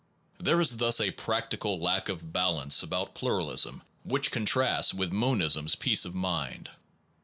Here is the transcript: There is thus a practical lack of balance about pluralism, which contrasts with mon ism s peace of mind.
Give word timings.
There 0.39 0.59
is 0.59 0.77
thus 0.77 0.99
a 0.99 1.11
practical 1.11 1.79
lack 1.79 2.09
of 2.09 2.33
balance 2.33 2.81
about 2.81 3.13
pluralism, 3.13 3.83
which 4.03 4.31
contrasts 4.31 4.95
with 4.95 5.11
mon 5.13 5.43
ism 5.43 5.65
s 5.65 5.75
peace 5.75 6.05
of 6.05 6.15
mind. 6.15 6.71